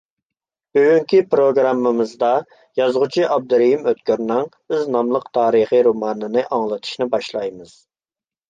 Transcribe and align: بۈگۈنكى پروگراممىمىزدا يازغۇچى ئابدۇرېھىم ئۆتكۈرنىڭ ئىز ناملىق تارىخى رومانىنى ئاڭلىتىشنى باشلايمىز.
بۈگۈنكى 0.77 1.19
پروگراممىمىزدا 1.33 2.29
يازغۇچى 2.81 3.27
ئابدۇرېھىم 3.35 3.85
ئۆتكۈرنىڭ 3.91 4.49
ئىز 4.73 4.89
ناملىق 4.97 5.29
تارىخى 5.39 5.83
رومانىنى 5.91 6.47
ئاڭلىتىشنى 6.49 7.09
باشلايمىز. 7.17 7.79